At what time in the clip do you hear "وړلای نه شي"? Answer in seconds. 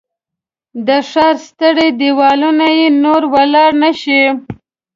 3.31-4.23